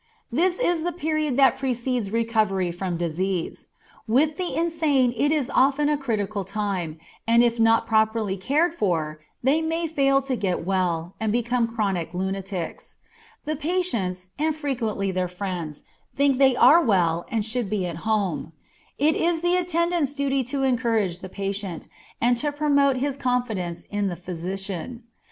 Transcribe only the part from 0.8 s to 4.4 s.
the period that precedes recovery from disease. With